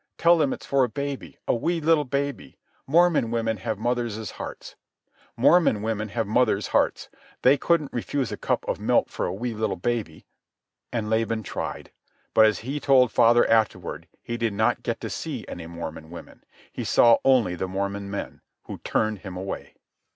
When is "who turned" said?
18.63-19.19